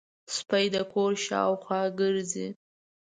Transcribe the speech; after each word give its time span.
سپي 0.35 0.65
د 0.73 0.75
کور 0.93 1.11
شاوخوا 1.25 1.81
ګرځي. 1.99 2.47